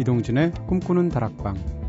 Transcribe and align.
이동진의 0.00 0.52
꿈꾸는 0.66 1.10
다락방 1.10 1.79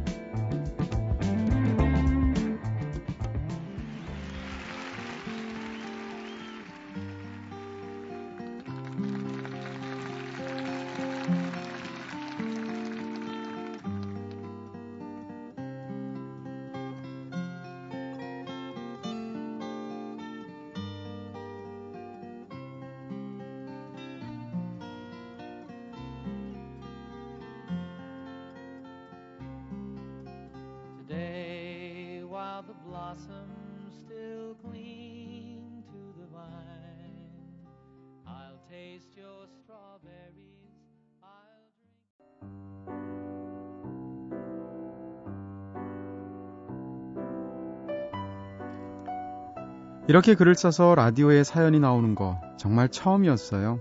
이렇게 50.07 50.35
글을 50.35 50.55
써서 50.55 50.93
라디오에 50.93 51.43
사연이 51.43 51.79
나오는 51.79 52.15
거 52.15 52.41
정말 52.57 52.89
처음이었어요. 52.89 53.79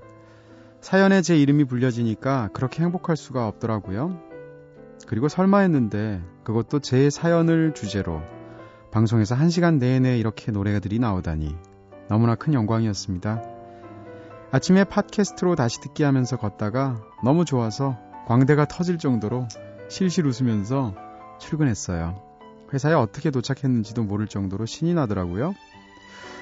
사연에 0.81 1.23
제 1.23 1.37
이름이 1.37 1.65
불려지니까 1.65 2.51
그렇게 2.53 2.85
행복할 2.85 3.17
수가 3.17 3.49
없더라고요. 3.49 4.17
그리고 5.09 5.29
설마 5.29 5.59
했는데 5.59 6.23
그것도 6.45 6.79
제 6.81 7.11
사연을 7.11 7.75
주제로 7.75 8.23
방송에서 8.93 9.35
한 9.35 9.51
시간 9.51 9.79
내내 9.79 10.19
이렇게 10.19 10.53
노래들이 10.53 11.01
나오다니 11.01 11.57
너무나 12.09 12.37
큰 12.37 12.55
영광이었습니다. 12.55 13.60
아침에 14.53 14.83
팟캐스트로 14.83 15.55
다시 15.55 15.81
듣기 15.81 16.03
하면서 16.03 16.37
걷다가 16.37 17.01
너무 17.23 17.45
좋아서 17.45 17.97
광대가 18.27 18.65
터질 18.65 18.99
정도로 18.99 19.47
실실 19.89 20.27
웃으면서 20.27 20.95
출근했어요. 21.39 22.21
회사에 22.73 22.93
어떻게 22.95 23.31
도착했는지도 23.31 24.03
모를 24.03 24.27
정도로 24.27 24.67
신이 24.67 24.95
나더라고요. 24.95 25.55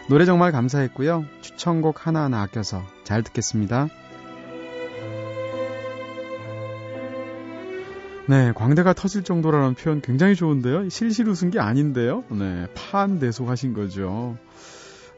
노래 0.09 0.25
정말 0.25 0.53
감사했고요. 0.53 1.27
추천곡 1.43 2.07
하나하나 2.07 2.41
아껴서 2.41 2.83
잘 3.05 3.23
듣겠습니다. 3.23 3.89
네, 8.27 8.53
광대가 8.53 8.95
터질 8.95 9.23
정도라는 9.23 9.75
표현 9.75 10.01
굉장히 10.01 10.35
좋은데요. 10.35 10.89
실실 10.89 11.29
웃은 11.29 11.51
게 11.51 11.61
아닌데요. 11.61 12.25
네, 12.31 12.67
파한대소 12.75 13.47
하신 13.47 13.75
거죠. 13.75 14.37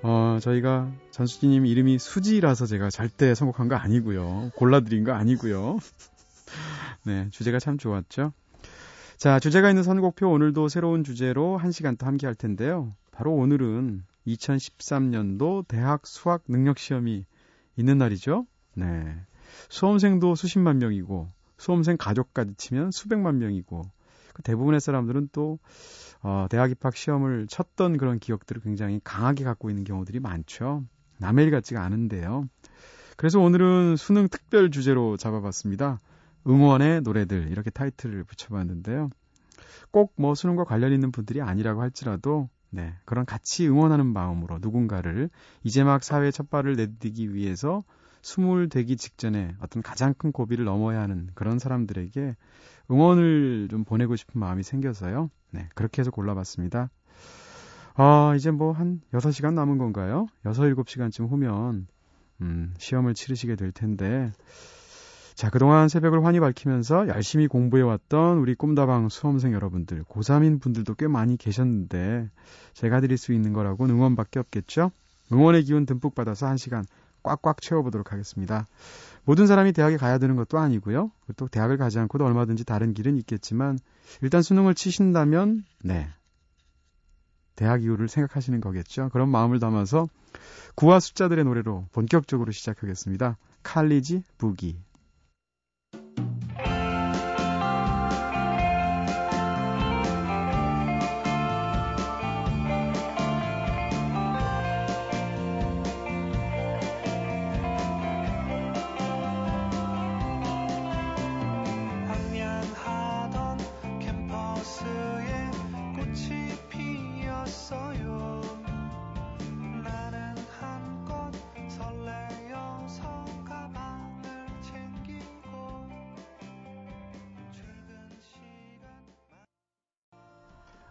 어, 0.02 0.38
저희가 0.40 0.90
전수진님 1.10 1.66
이름이 1.66 1.98
수지라서 1.98 2.66
제가 2.66 2.90
절대 2.90 3.34
선곡한 3.34 3.68
거 3.68 3.76
아니고요. 3.76 4.50
골라드린 4.56 5.04
거 5.04 5.12
아니고요. 5.12 5.78
네, 7.04 7.28
주제가 7.30 7.58
참 7.58 7.76
좋았죠. 7.76 8.32
자, 9.18 9.38
주제가 9.38 9.68
있는 9.68 9.82
선곡표 9.82 10.30
오늘도 10.30 10.68
새로운 10.68 11.04
주제로 11.04 11.58
한 11.58 11.72
시간 11.72 11.96
또 11.96 12.06
함께 12.06 12.26
할 12.26 12.34
텐데요. 12.34 12.94
바로 13.10 13.34
오늘은 13.34 14.04
2013년도 14.26 15.68
대학 15.68 16.06
수학 16.06 16.44
능력 16.48 16.78
시험이 16.78 17.26
있는 17.76 17.98
날이죠. 17.98 18.46
네. 18.74 19.14
수험생도 19.68 20.34
수십만 20.34 20.78
명이고 20.78 21.28
수험생 21.58 21.98
가족까지 21.98 22.54
치면 22.56 22.90
수백만 22.92 23.38
명이고 23.38 23.82
그 23.82 23.90
대부분의 24.44 24.80
사람들은 24.80 25.30
또 25.32 25.58
어, 26.22 26.46
대학 26.50 26.70
입학 26.70 26.96
시험을 26.96 27.46
쳤던 27.48 27.96
그런 27.96 28.18
기억들을 28.18 28.62
굉장히 28.62 29.00
강하게 29.02 29.44
갖고 29.44 29.70
있는 29.70 29.84
경우들이 29.84 30.20
많죠. 30.20 30.84
남의 31.18 31.46
일 31.46 31.50
같지가 31.50 31.82
않은데요. 31.82 32.48
그래서 33.16 33.40
오늘은 33.40 33.96
수능 33.96 34.28
특별 34.28 34.70
주제로 34.70 35.16
잡아봤습니다. 35.16 35.98
응원의 36.46 37.02
노래들 37.02 37.48
이렇게 37.50 37.70
타이틀을 37.70 38.24
붙여봤는데요. 38.24 39.10
꼭 39.90 40.12
뭐 40.16 40.34
수능과 40.34 40.64
관련 40.64 40.92
있는 40.92 41.10
분들이 41.12 41.40
아니라고 41.40 41.82
할지라도 41.82 42.48
네, 42.70 42.94
그런 43.04 43.26
같이 43.26 43.68
응원하는 43.68 44.06
마음으로 44.06 44.58
누군가를 44.60 45.28
이제 45.64 45.82
막 45.82 46.04
사회 46.04 46.30
첫 46.30 46.48
발을 46.48 46.76
내딛기 46.76 47.34
위해서 47.34 47.82
스물 48.22 48.68
되기 48.68 48.96
직전에 48.96 49.54
어떤 49.60 49.82
가장 49.82 50.14
큰 50.14 50.32
고비를 50.32 50.64
넘어야 50.64 51.00
하는 51.00 51.28
그런 51.34 51.58
사람들에게 51.58 52.36
응원을 52.90 53.68
좀 53.70 53.84
보내고 53.84 54.16
싶은 54.16 54.40
마음이 54.40 54.62
생겨서요. 54.62 55.30
네, 55.52 55.68
그렇게 55.74 56.02
해서 56.02 56.10
골라봤습니다. 56.10 56.90
아, 57.94 58.34
이제 58.36 58.50
뭐 58.50 58.72
한 58.72 59.00
6시간 59.12 59.54
남은 59.54 59.78
건가요? 59.78 60.26
6, 60.44 60.52
7시간쯤 60.52 61.28
후면, 61.30 61.86
음, 62.40 62.74
시험을 62.78 63.14
치르시게 63.14 63.56
될 63.56 63.72
텐데, 63.72 64.32
자, 65.34 65.50
그동안 65.50 65.88
새벽을 65.88 66.24
환히 66.24 66.40
밝히면서 66.40 67.08
열심히 67.08 67.46
공부해왔던 67.46 68.38
우리 68.38 68.54
꿈다방 68.54 69.08
수험생 69.08 69.52
여러분들, 69.52 70.04
고3인 70.04 70.60
분들도 70.60 70.94
꽤 70.94 71.08
많이 71.08 71.36
계셨는데, 71.36 72.30
제가 72.74 73.00
드릴 73.00 73.16
수 73.16 73.32
있는 73.32 73.52
거라고 73.52 73.86
응원밖에 73.86 74.38
없겠죠? 74.38 74.90
응원의 75.32 75.64
기운 75.64 75.86
듬뿍 75.86 76.14
받아서 76.14 76.46
한 76.46 76.56
시간 76.56 76.84
꽉꽉 77.22 77.60
채워보도록 77.60 78.12
하겠습니다. 78.12 78.66
모든 79.24 79.46
사람이 79.46 79.72
대학에 79.72 79.96
가야 79.96 80.18
되는 80.18 80.36
것도 80.36 80.58
아니고요. 80.58 81.10
또 81.36 81.48
대학을 81.48 81.76
가지 81.76 81.98
않고도 81.98 82.24
얼마든지 82.24 82.64
다른 82.64 82.94
길은 82.94 83.16
있겠지만, 83.18 83.78
일단 84.22 84.42
수능을 84.42 84.74
치신다면, 84.74 85.64
네. 85.82 86.08
대학 87.56 87.82
이후를 87.82 88.08
생각하시는 88.08 88.60
거겠죠. 88.60 89.10
그런 89.10 89.28
마음을 89.28 89.60
담아서 89.60 90.08
구와 90.74 90.98
숫자들의 90.98 91.44
노래로 91.44 91.88
본격적으로 91.92 92.52
시작하겠습니다. 92.52 93.36
칼리지 93.62 94.22
부기. 94.38 94.78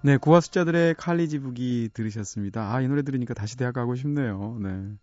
네, 0.01 0.15
구화 0.15 0.39
숫자들의 0.39 0.95
칼리지 0.95 1.39
북이 1.39 1.89
들으셨습니다. 1.93 2.73
아, 2.73 2.79
이 2.81 2.87
노래 2.87 3.01
들으니까 3.01 3.33
다시 3.33 3.57
대학 3.57 3.73
가고 3.73 3.95
싶네요. 3.95 4.57
네. 4.61 4.93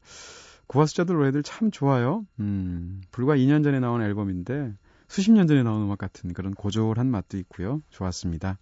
구화 0.66 0.86
숫자들 0.86 1.14
노래들 1.14 1.42
참 1.42 1.70
좋아요. 1.70 2.26
음, 2.40 3.02
불과 3.10 3.36
2년 3.36 3.62
전에 3.62 3.78
나온 3.78 4.00
앨범인데 4.00 4.72
수십 5.06 5.32
년 5.32 5.46
전에 5.46 5.62
나온 5.62 5.82
음악 5.82 5.98
같은 5.98 6.32
그런 6.32 6.54
고졸한 6.54 7.10
맛도 7.10 7.36
있고요. 7.38 7.82
좋았습니다. 7.90 8.58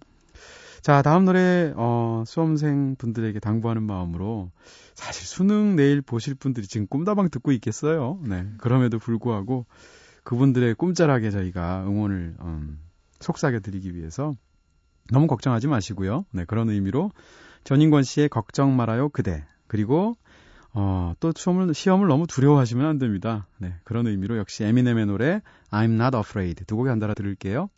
자, 0.82 1.02
다음 1.02 1.24
노래 1.24 1.72
어, 1.76 2.24
수험생 2.26 2.96
분들에게 2.96 3.38
당부하는 3.38 3.84
마음으로 3.84 4.50
사실 4.94 5.26
수능 5.26 5.76
내일 5.76 6.02
보실 6.02 6.34
분들이 6.34 6.66
지금 6.66 6.88
꿈다방 6.88 7.30
듣고 7.30 7.52
있겠어요. 7.52 8.18
네. 8.22 8.46
그럼에도 8.58 8.98
불구하고 8.98 9.66
그분들의 10.24 10.74
꿈자락에 10.74 11.30
저희가 11.30 11.84
응원을 11.86 12.34
음, 12.40 12.80
속삭여 13.20 13.60
드리기 13.60 13.94
위해서 13.94 14.34
너무 15.10 15.26
걱정하지 15.26 15.66
마시고요. 15.68 16.24
네, 16.32 16.44
그런 16.44 16.70
의미로 16.70 17.10
전인권 17.64 18.02
씨의 18.02 18.28
걱정 18.28 18.76
말아요 18.76 19.08
그대 19.08 19.44
그리고 19.66 20.16
어, 20.72 21.14
또 21.20 21.32
시험을, 21.34 21.72
시험을 21.72 22.08
너무 22.08 22.26
두려워하시면 22.26 22.86
안 22.86 22.98
됩니다. 22.98 23.46
네, 23.58 23.74
그런 23.84 24.06
의미로 24.06 24.36
역시 24.38 24.64
에미넴의 24.64 25.06
노래 25.06 25.40
I'm 25.70 25.92
Not 25.92 26.16
Afraid 26.16 26.64
두 26.64 26.76
곡에 26.76 26.90
한달아 26.90 27.14
들을게요. 27.14 27.70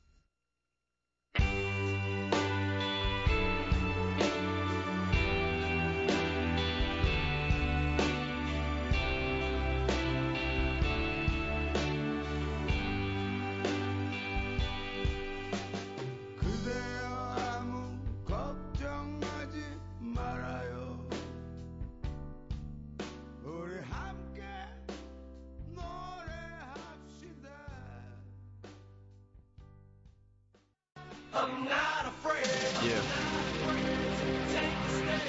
Yeah. 31.37 33.03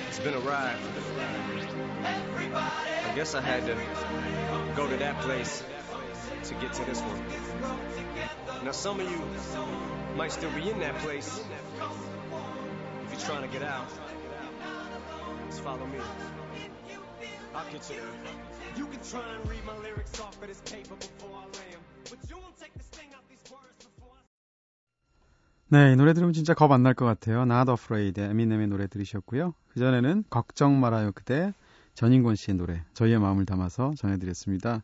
It's 0.07 0.19
been 0.19 0.35
a 0.35 0.39
ride. 0.39 0.77
I 2.55 3.11
guess 3.13 3.35
I 3.35 3.41
had 3.41 3.65
to 3.65 3.75
go 4.75 4.87
to 4.89 4.95
that 4.97 5.19
place 5.21 5.63
to 6.45 6.53
get 6.55 6.71
to 6.73 6.85
this 6.85 7.01
one. 7.01 7.21
Now, 8.63 8.71
some 8.71 9.01
of 9.01 9.11
you 9.11 9.21
might 10.15 10.31
still 10.31 10.51
be 10.51 10.69
in 10.69 10.79
that 10.79 10.95
place. 10.99 11.41
If 13.03 13.11
you're 13.11 13.21
trying 13.21 13.41
to 13.41 13.49
get 13.49 13.63
out, 13.63 13.87
just 15.49 15.61
follow 15.61 15.85
me. 15.87 15.99
I'll 17.53 17.69
get 17.71 17.89
you 17.89 17.95
there. 17.97 18.05
You 18.77 18.85
can 18.85 19.01
try 19.03 19.35
and 19.35 19.49
read 19.49 19.65
my 19.65 19.75
lyrics 19.79 20.19
off 20.21 20.41
of 20.41 20.47
this 20.47 20.61
paper 20.61 20.95
before 20.95 21.31
I 21.35 21.45
lay 21.57 21.73
'em, 21.73 21.81
but 22.09 22.19
you 22.29 22.37
won't 22.37 22.57
take 22.57 22.73
the 22.73 22.83
sting 22.83 23.13
out 23.13 23.26
네, 25.69 25.91
이 25.91 25.95
노래 25.97 26.13
들으면 26.13 26.33
진짜 26.33 26.53
겁 26.53 26.71
안 26.71 26.81
날 26.83 26.93
것 26.93 27.05
같아요. 27.05 27.41
Not 27.41 27.69
Afraid, 27.71 28.21
에미넴의 28.21 28.67
노래 28.67 28.87
들으셨고요. 28.87 29.53
그전에는 29.73 30.23
걱정 30.29 30.79
말아요 30.79 31.11
그대, 31.11 31.53
전인권 31.93 32.35
씨의 32.35 32.55
노래, 32.57 32.83
저희의 32.93 33.19
마음을 33.19 33.45
담아서 33.45 33.93
전해드렸습니다. 33.97 34.83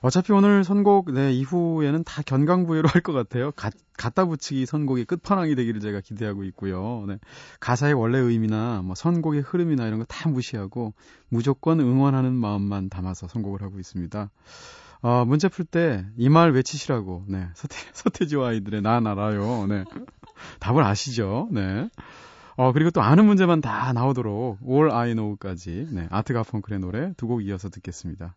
어차피 0.00 0.32
오늘 0.32 0.64
선곡, 0.64 1.12
네, 1.12 1.32
이후에는 1.32 2.04
다 2.04 2.22
견강부회로 2.22 2.88
할 2.88 3.02
것 3.02 3.12
같아요. 3.12 3.50
가, 3.52 3.70
갖다 3.98 4.24
붙이기 4.24 4.64
선곡의 4.64 5.04
끝판왕이 5.04 5.56
되기를 5.56 5.80
제가 5.80 6.00
기대하고 6.00 6.44
있고요. 6.44 7.04
네, 7.06 7.18
가사의 7.60 7.92
원래 7.92 8.18
의미나 8.18 8.80
뭐 8.82 8.94
선곡의 8.94 9.42
흐름이나 9.42 9.86
이런 9.86 9.98
거 9.98 10.06
다 10.08 10.30
무시하고 10.30 10.94
무조건 11.28 11.80
응원하는 11.80 12.32
마음만 12.34 12.88
담아서 12.88 13.28
선곡을 13.28 13.60
하고 13.60 13.78
있습니다. 13.78 14.30
어, 15.04 15.24
문제 15.26 15.48
풀 15.48 15.66
때 15.66 16.06
이 16.16 16.28
말 16.30 16.52
외치시라고, 16.52 17.24
네, 17.28 17.48
서태, 17.54 17.76
서태지와 17.92 18.48
아이들의 18.48 18.80
난 18.82 19.06
알아요. 19.06 19.66
네. 19.66 19.84
답을 20.60 20.82
아시죠? 20.82 21.48
네. 21.52 21.88
어, 22.56 22.72
그리고 22.72 22.90
또 22.90 23.02
아는 23.02 23.26
문제만 23.26 23.60
다 23.60 23.92
나오도록 23.92 24.58
All 24.66 24.90
I 24.90 25.14
Know까지, 25.14 25.88
네, 25.92 26.06
아트 26.10 26.32
가펑클의 26.32 26.78
노래 26.80 27.12
두 27.16 27.26
곡 27.28 27.44
이어서 27.44 27.68
듣겠습니다. 27.68 28.34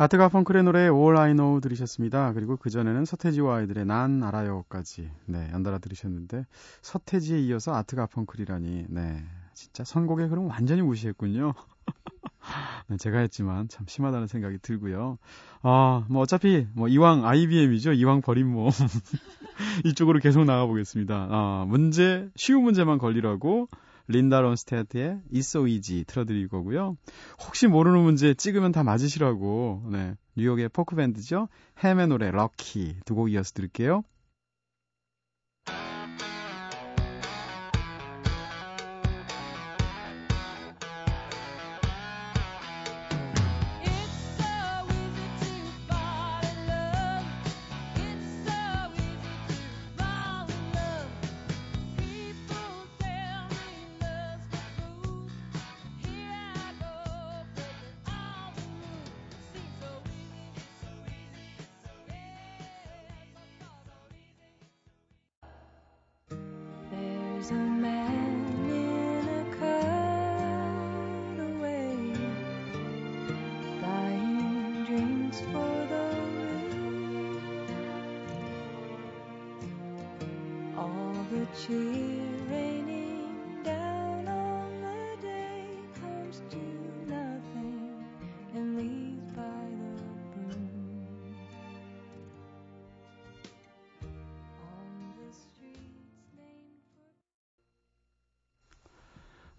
아트 0.00 0.16
가펑클의 0.16 0.62
노래 0.62 0.88
All 0.88 1.18
I 1.18 1.34
Know 1.34 1.60
들으셨습니다. 1.60 2.32
그리고 2.32 2.56
그전에는 2.56 3.04
서태지와 3.04 3.56
아이들의 3.56 3.84
난 3.84 4.22
알아요까지, 4.22 5.10
네, 5.26 5.50
연달아 5.52 5.76
들으셨는데, 5.76 6.46
서태지에 6.80 7.38
이어서 7.40 7.74
아트 7.74 7.96
가펑클이라니, 7.96 8.86
네, 8.88 9.22
진짜 9.52 9.84
선곡에 9.84 10.28
그럼 10.28 10.48
완전히 10.48 10.80
무시했군요. 10.80 11.52
네, 12.88 12.96
제가 12.96 13.18
했지만 13.18 13.68
참 13.68 13.84
심하다는 13.86 14.26
생각이 14.26 14.56
들고요. 14.62 15.18
아, 15.60 16.06
뭐 16.08 16.22
어차피 16.22 16.66
뭐 16.72 16.88
이왕 16.88 17.26
IBM이죠. 17.26 17.92
이왕 17.92 18.22
버린 18.22 18.46
몸. 18.46 18.70
이쪽으로 19.84 20.18
계속 20.20 20.46
나가 20.46 20.64
보겠습니다. 20.64 21.28
아, 21.30 21.66
문제 21.68 22.30
쉬운 22.36 22.62
문제만 22.62 22.96
걸리라고 22.96 23.68
린다 24.10 24.40
론스테트의 24.40 25.20
It's 25.32 25.38
So 25.40 25.66
Easy 25.66 26.04
틀어드릴 26.04 26.48
거고요. 26.48 26.96
혹시 27.46 27.66
모르는 27.66 28.00
문제 28.00 28.34
찍으면 28.34 28.72
다 28.72 28.82
맞으시라고 28.82 29.88
네, 29.92 30.16
뉴욕의 30.36 30.68
포크 30.70 30.96
밴드죠. 30.96 31.48
햄의 31.78 32.08
노래 32.08 32.30
럭키 32.30 32.96
두 33.04 33.14
곡 33.14 33.32
이어서 33.32 33.52
들을게요. 33.54 34.02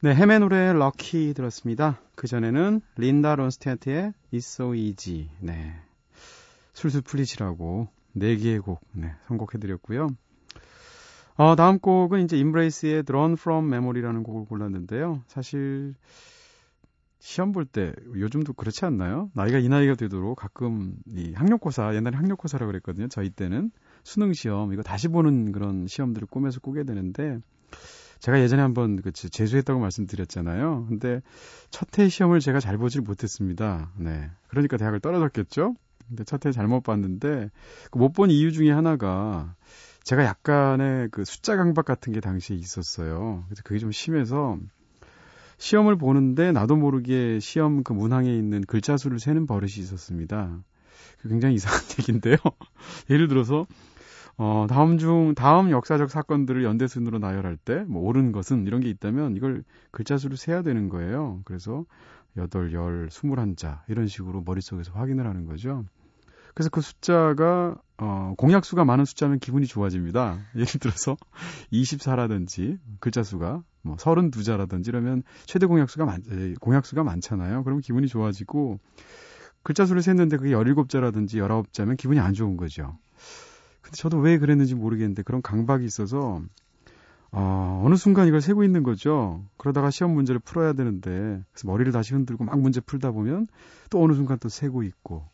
네, 0.04 0.16
햄의 0.16 0.40
노래 0.40 0.74
럭키 0.74 1.36
들었습니다. 1.36 2.00
그 2.16 2.26
전에는 2.26 2.82
린다 2.98 3.36
론스테트의 3.36 4.14
It's 4.34 4.38
So 4.38 4.74
Easy. 4.74 5.30
네. 5.40 5.76
술술 6.74 7.02
풀리시라고 7.02 7.88
네 8.14 8.36
개의 8.36 8.58
곡 8.62 8.82
네, 8.94 9.14
선곡해드렸고요. 9.28 10.10
어, 11.36 11.56
다음 11.56 11.78
곡은 11.78 12.24
이제 12.24 12.36
인브레이스의 12.36 13.04
Drawn 13.04 13.34
From 13.34 13.72
Memory라는 13.72 14.24
곡을 14.24 14.46
골랐는데요. 14.46 15.22
사실 15.28 15.94
시험 17.20 17.52
볼 17.52 17.66
때 17.66 17.94
요즘도 18.16 18.54
그렇지 18.54 18.86
않나요? 18.86 19.30
나이가 19.36 19.60
이 19.60 19.70
나이가 19.70 19.94
되도록 19.94 20.36
가끔 20.36 20.96
이 21.06 21.34
학력고사 21.34 21.94
옛날에 21.94 22.18
학력고사라고 22.18 22.72
그랬거든요. 22.72 23.08
저희 23.08 23.30
때는 23.30 23.70
수능 24.04 24.34
시험 24.34 24.74
이거 24.74 24.82
다시 24.82 25.10
보는 25.10 25.52
그런 25.52 25.86
시험들을 25.86 26.28
꿈에서 26.28 26.60
꾸게 26.60 26.86
되는데 26.86 27.38
제가 28.22 28.40
예전에 28.42 28.62
한번 28.62 29.02
그 29.02 29.12
재수했다고 29.12 29.80
말씀드렸잖아요. 29.80 30.86
근데 30.88 31.22
첫해 31.72 32.08
시험을 32.10 32.40
제가 32.40 32.60
잘 32.60 32.78
보질 32.78 33.02
못했습니다. 33.02 33.92
네. 33.98 34.30
그러니까 34.48 34.78
대학을 34.78 35.00
떨어졌겠죠? 35.02 35.76
근데 36.08 36.24
첫해 36.24 36.52
잘못 36.54 36.82
봤는데 36.84 37.50
그 37.92 38.00
못 38.00 38.14
본 38.14 38.30
이유 38.32 38.52
중에 38.52 38.72
하나가 38.72 39.56
제가 40.04 40.24
약간의 40.26 41.10
그 41.12 41.26
숫자 41.26 41.56
강박 41.56 41.86
같은 41.86 42.14
게 42.14 42.20
당시에 42.20 42.56
있었어요. 42.58 43.44
그래서 43.48 43.62
그게 43.64 43.80
좀 43.80 43.92
심해서 43.92 44.58
시험을 45.58 45.96
보는데 45.98 46.52
나도 46.52 46.76
모르게 46.76 47.40
시험 47.40 47.84
그 47.84 47.94
문항에 47.94 48.34
있는 48.36 48.62
글자 48.66 48.98
수를 48.98 49.20
세는 49.20 49.46
버릇이 49.46 49.74
있었습니다. 49.78 50.60
그 51.22 51.30
굉장히 51.30 51.56
이상한 51.62 51.82
얘기인데요. 52.00 52.36
예를 53.10 53.28
들어서 53.28 53.66
어, 54.44 54.66
다음 54.68 54.98
중, 54.98 55.36
다음 55.36 55.70
역사적 55.70 56.10
사건들을 56.10 56.64
연대순으로 56.64 57.20
나열할 57.20 57.58
때, 57.58 57.86
뭐, 57.88 58.02
옳은 58.02 58.32
것은 58.32 58.66
이런 58.66 58.82
게 58.82 58.90
있다면 58.90 59.38
이걸 59.38 59.64
글자 59.92 60.18
수를 60.18 60.36
세야 60.36 60.64
되는 60.64 60.90
거예요. 60.90 61.42
그래서, 61.46 61.86
여덟, 62.38 62.74
열, 62.74 63.08
스물한 63.12 63.56
자, 63.56 63.84
이런 63.88 64.08
식으로 64.08 64.42
머릿속에서 64.42 64.94
확인을 64.94 65.28
하는 65.28 65.46
거죠. 65.46 65.86
그래서 66.56 66.72
그 66.72 66.82
숫자가, 66.82 67.76
어, 68.00 68.34
공약수가 68.36 68.84
많은 68.84 69.06
숫자면 69.06 69.38
기분이 69.38 69.68
좋아집니다. 69.68 70.40
예를 70.58 70.66
들어서 70.66 71.18
24라든지 71.72 72.80
글자 73.00 73.22
수가 73.22 73.62
뭐 73.84 73.96
32자라든지 73.98 74.88
이러면 74.88 75.22
최대 75.46 75.68
공약수가 75.68 76.04
많, 76.06 76.24
에, 76.32 76.56
공약수가 76.60 77.04
많잖아요. 77.04 77.64
그러면 77.64 77.82
기분이 77.82 78.08
좋아지고 78.08 78.80
글자 79.62 79.86
수를 79.86 80.02
셌는데 80.02 80.38
그게 80.38 80.50
17자라든지 80.56 81.36
19자면 81.36 81.96
기분이 81.96 82.20
안 82.20 82.34
좋은 82.34 82.58
거죠. 82.58 82.98
근데 83.82 83.96
저도 83.96 84.18
왜 84.20 84.38
그랬는지 84.38 84.76
모르겠는데 84.76 85.24
그런 85.24 85.42
강박이 85.42 85.86
있어서 85.86 86.42
어, 87.32 87.82
어느 87.86 87.96
순간 87.96 88.28
이걸 88.28 88.42
세고 88.42 88.64
있는 88.64 88.84
거죠. 88.84 89.46
그러다가 89.58 89.90
시험 89.90 90.14
문제를 90.14 90.40
풀어야 90.40 90.74
되는데 90.74 91.10
그래서 91.52 91.68
머리를 91.68 91.92
다시 91.92 92.14
흔들고 92.14 92.44
막 92.44 92.60
문제 92.60 92.82
풀다 92.82 93.12
보면 93.12 93.48
또 93.90 94.04
어느 94.04 94.14
순간 94.14 94.38
또 94.40 94.50
세고 94.50 94.84
있고 94.84 95.26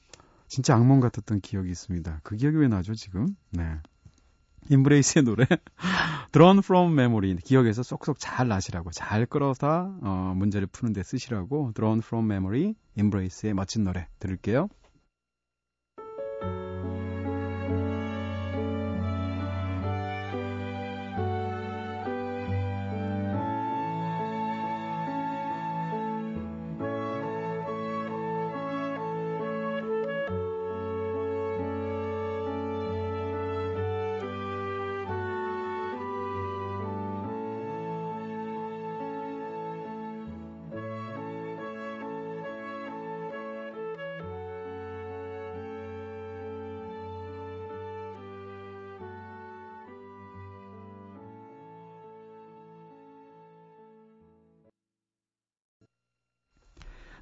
진짜 0.48 0.76
악몽 0.76 1.00
같았던 1.00 1.42
기억이 1.42 1.70
있습니다. 1.70 2.22
그 2.24 2.36
기억이 2.36 2.58
왜 2.58 2.68
나죠 2.68 2.94
지금? 2.94 3.36
네. 3.52 3.80
인브레이스의 4.70 5.24
노래 5.24 5.46
Drawn 6.34 6.60
from 6.60 6.92
Memory 6.92 7.38
기억에서 7.38 7.84
쏙쏙 7.84 8.18
잘 8.20 8.48
나시라고 8.48 8.92
잘 8.92 9.26
끌어다 9.26 9.98
어, 10.02 10.34
문제를 10.36 10.68
푸는데 10.68 11.04
쓰시라고 11.04 11.72
Drawn 11.74 12.00
from 12.00 12.30
Memory 12.30 12.76
인브레이스의 12.96 13.54
멋진 13.54 13.86
노래 13.86 14.08
들을게요. 14.20 14.68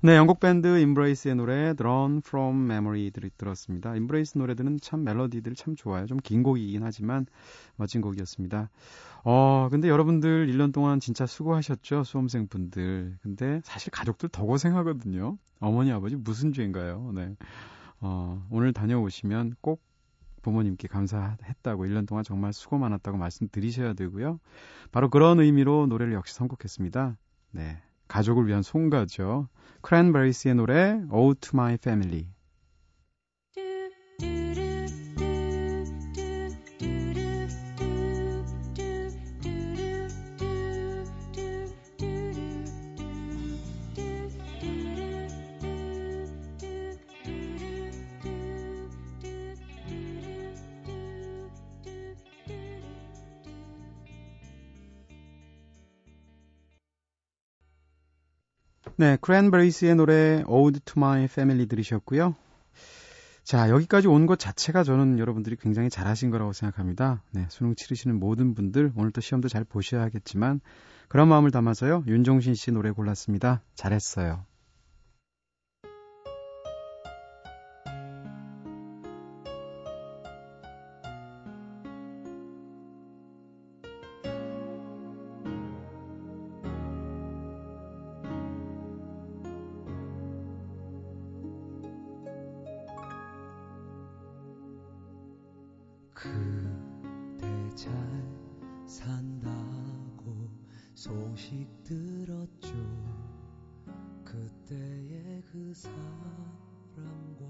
네, 0.05 0.17
영국 0.17 0.39
밴드 0.39 0.67
Embrace의 0.79 1.33
노래 1.33 1.73
Drawn 1.73 2.21
from 2.23 2.65
Memory 2.69 3.09
들, 3.09 3.27
들었습니다. 3.35 3.95
Embrace 3.95 4.37
노래들은 4.37 4.77
참 4.79 5.03
멜로디들 5.03 5.55
참 5.55 5.75
좋아요. 5.75 6.05
좀 6.05 6.19
긴 6.23 6.43
곡이긴 6.43 6.83
하지만 6.83 7.25
멋진 7.75 8.01
곡이었습니다. 8.01 8.69
어, 9.23 9.67
근데 9.71 9.89
여러분들 9.89 10.45
1년 10.45 10.71
동안 10.71 10.99
진짜 10.99 11.25
수고하셨죠? 11.25 12.03
수험생 12.03 12.45
분들. 12.49 13.17
근데 13.23 13.61
사실 13.63 13.89
가족들 13.91 14.29
더 14.29 14.45
고생하거든요. 14.45 15.39
어머니, 15.59 15.91
아버지 15.91 16.15
무슨 16.15 16.53
죄인가요? 16.53 17.11
네. 17.15 17.35
어, 17.99 18.45
오늘 18.51 18.73
다녀오시면 18.73 19.55
꼭 19.59 19.81
부모님께 20.43 20.87
감사했다고 20.87 21.83
1년 21.87 22.07
동안 22.07 22.23
정말 22.23 22.53
수고 22.53 22.77
많았다고 22.77 23.17
말씀드리셔야 23.17 23.93
되고요. 23.93 24.39
바로 24.91 25.09
그런 25.09 25.39
의미로 25.39 25.87
노래를 25.87 26.13
역시 26.13 26.35
선곡했습니다. 26.35 27.17
네. 27.53 27.81
가족을 28.07 28.47
위한 28.47 28.61
송가죠. 28.61 29.47
크랜베리스의 29.81 30.55
노래 30.55 31.01
Ode 31.11 31.39
to 31.41 31.51
My 31.53 31.73
Family. 31.73 32.34
네, 58.97 59.17
크랜베리스의 59.19 59.95
노래 59.95 60.43
Ode 60.47 60.79
to 60.85 60.93
My 60.97 61.25
Family 61.25 61.65
들으셨고요. 61.67 62.35
자, 63.43 63.69
여기까지 63.69 64.07
온 64.07 64.25
것 64.25 64.39
자체가 64.39 64.83
저는 64.83 65.19
여러분들이 65.19 65.57
굉장히 65.57 65.89
잘하신 65.89 66.31
거라고 66.31 66.53
생각합니다. 66.53 67.21
네, 67.31 67.45
수능 67.49 67.75
치르시는 67.75 68.17
모든 68.19 68.53
분들 68.55 68.93
오늘 68.95 69.11
또 69.11 69.21
시험도 69.21 69.49
잘 69.49 69.63
보셔야겠지만 69.65 70.61
그런 71.09 71.27
마음을 71.27 71.51
담아서요. 71.51 72.05
윤종신 72.07 72.55
씨 72.55 72.71
노래 72.71 72.91
골랐습니다. 72.91 73.61
잘했어요. 73.75 74.45
그대 96.25 97.69
잘 97.75 97.93
산다고 98.87 100.49
소식 100.93 101.67
들었죠. 101.83 102.73
그때의 104.23 105.43
그 105.51 105.73
사람과 105.73 107.45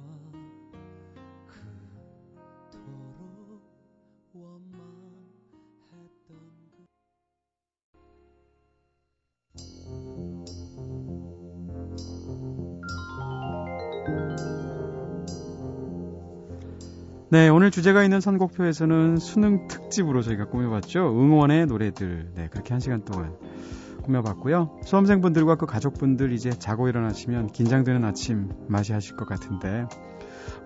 네, 17.29 17.49
오늘 17.49 17.71
주제가 17.71 18.03
있는 18.03 18.21
선곡표에서는 18.21 19.17
수능 19.17 19.67
특집으로 19.67 20.21
저희가 20.21 20.45
꾸며봤죠. 20.45 20.99
응원의 20.99 21.65
노래들. 21.65 22.29
네, 22.35 22.47
그렇게 22.51 22.71
한 22.71 22.79
시간 22.79 23.03
동안 23.03 23.33
꾸며봤고요. 24.03 24.81
수험생분들과 24.85 25.55
그 25.55 25.65
가족분들 25.65 26.31
이제 26.33 26.51
자고 26.51 26.87
일어나시면 26.87 27.47
긴장되는 27.47 28.05
아침 28.05 28.49
맞이하실 28.67 29.15
것 29.15 29.27
같은데 29.27 29.87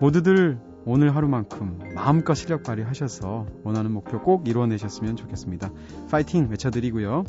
모두들 0.01 0.59
오늘 0.85 1.15
하루만큼 1.15 1.79
마음껏 1.95 2.33
실력 2.33 2.63
발휘하셔서 2.63 3.45
원하는 3.63 3.91
목표 3.91 4.21
꼭 4.21 4.45
이루어내셨으면 4.47 5.15
좋겠습니다. 5.15 5.71
파이팅 6.11 6.49
외쳐드리고요. 6.49 7.23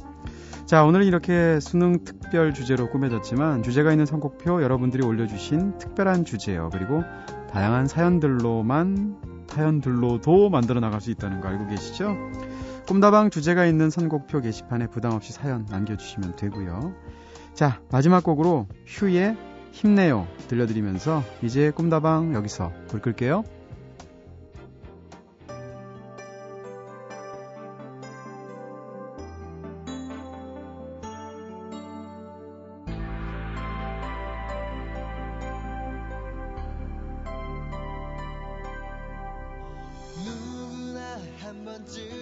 자, 0.66 0.84
오늘은 0.84 1.06
이렇게 1.06 1.58
수능 1.60 2.04
특별 2.04 2.52
주제로 2.52 2.88
꾸며졌지만 2.90 3.62
주제가 3.62 3.92
있는 3.92 4.06
선곡표 4.06 4.62
여러분들이 4.62 5.04
올려주신 5.04 5.78
특별한 5.78 6.24
주제요. 6.24 6.70
그리고 6.72 7.02
다양한 7.50 7.86
사연들로만 7.88 9.44
사연들로도 9.48 10.50
만들어 10.50 10.80
나갈 10.80 11.00
수 11.00 11.10
있다는 11.10 11.40
거 11.40 11.48
알고 11.48 11.66
계시죠? 11.66 12.16
꿈다방 12.86 13.30
주제가 13.30 13.66
있는 13.66 13.90
선곡표 13.90 14.40
게시판에 14.40 14.86
부담 14.86 15.12
없이 15.12 15.32
사연 15.32 15.66
남겨주시면 15.68 16.36
되고요. 16.36 16.94
자 17.54 17.80
마지막 17.90 18.22
곡으로 18.22 18.68
휴의 18.86 19.36
힘내요 19.72 20.26
들려드리면서 20.48 21.22
이제 21.42 21.70
꿈다방 21.70 22.34
여기서 22.34 22.72
불 22.88 23.00
끌게요. 23.00 23.44
do 41.86 42.19